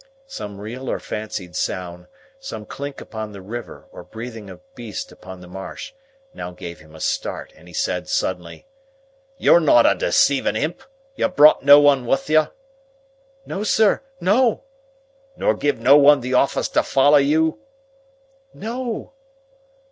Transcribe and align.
Some 0.25 0.59
real 0.59 0.89
or 0.89 0.99
fancied 0.99 1.55
sound, 1.55 2.07
some 2.39 2.65
clink 2.65 3.01
upon 3.01 3.31
the 3.33 3.39
river 3.43 3.87
or 3.91 4.01
breathing 4.03 4.49
of 4.49 4.59
beast 4.73 5.11
upon 5.11 5.41
the 5.41 5.47
marsh, 5.47 5.93
now 6.33 6.49
gave 6.49 6.79
him 6.79 6.95
a 6.95 6.99
start, 6.99 7.53
and 7.55 7.67
he 7.67 7.73
said, 7.75 8.09
suddenly,— 8.09 8.65
"You're 9.37 9.59
not 9.59 9.85
a 9.85 9.93
deceiving 9.93 10.55
imp? 10.55 10.81
You 11.15 11.27
brought 11.27 11.61
no 11.63 11.79
one 11.79 12.07
with 12.07 12.31
you?" 12.31 12.47
"No, 13.45 13.63
sir! 13.63 14.01
No!" 14.19 14.63
"Nor 15.37 15.53
giv' 15.53 15.79
no 15.79 15.97
one 15.97 16.21
the 16.21 16.33
office 16.33 16.69
to 16.69 16.81
follow 16.81 17.17
you?" 17.19 17.59
"No!" 18.55 19.13